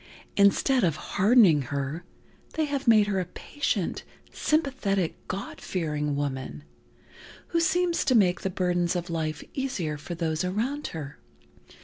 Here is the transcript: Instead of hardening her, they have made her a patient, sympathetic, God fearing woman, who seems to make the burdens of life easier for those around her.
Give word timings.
Instead 0.35 0.83
of 0.83 0.95
hardening 0.95 1.61
her, 1.61 2.03
they 2.55 2.65
have 2.65 2.87
made 2.87 3.05
her 3.05 3.19
a 3.19 3.25
patient, 3.25 4.03
sympathetic, 4.31 5.15
God 5.27 5.61
fearing 5.61 6.15
woman, 6.15 6.63
who 7.49 7.59
seems 7.59 8.03
to 8.05 8.15
make 8.15 8.41
the 8.41 8.49
burdens 8.49 8.95
of 8.95 9.11
life 9.11 9.43
easier 9.53 9.97
for 9.99 10.15
those 10.15 10.43
around 10.43 10.87
her. 10.87 11.19